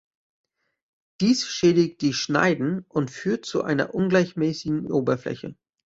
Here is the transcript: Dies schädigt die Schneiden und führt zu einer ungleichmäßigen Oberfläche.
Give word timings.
Dies 1.19 1.45
schädigt 1.45 2.01
die 2.01 2.13
Schneiden 2.13 2.85
und 2.89 3.11
führt 3.11 3.45
zu 3.45 3.63
einer 3.63 3.93
ungleichmäßigen 3.93 4.91
Oberfläche. 4.91 5.55